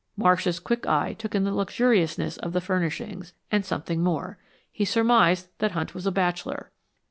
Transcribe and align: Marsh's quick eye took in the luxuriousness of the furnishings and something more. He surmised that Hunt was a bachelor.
Marsh's 0.17 0.59
quick 0.59 0.87
eye 0.87 1.13
took 1.13 1.35
in 1.35 1.43
the 1.43 1.53
luxuriousness 1.53 2.37
of 2.37 2.53
the 2.53 2.59
furnishings 2.59 3.33
and 3.51 3.63
something 3.63 4.01
more. 4.01 4.39
He 4.71 4.83
surmised 4.83 5.49
that 5.59 5.73
Hunt 5.73 5.93
was 5.93 6.07
a 6.07 6.11
bachelor. 6.11 6.71